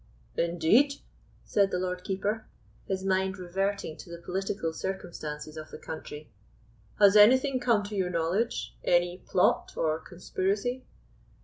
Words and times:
"Indeed?" 0.35 0.93
said 1.45 1.69
the 1.69 1.77
Lord 1.77 2.03
Keeper, 2.03 2.47
his 2.87 3.03
mind 3.03 3.37
reverting 3.37 3.95
to 3.97 4.09
the 4.09 4.17
political 4.17 4.73
circumstances 4.73 5.57
of 5.57 5.69
the 5.69 5.77
country. 5.77 6.31
"Has 6.97 7.15
anything 7.15 7.59
come 7.59 7.83
to 7.83 7.95
your 7.95 8.09
knowledge—any 8.09 9.19
plot 9.27 9.73
or 9.77 9.99
conspiracy?" 9.99 10.85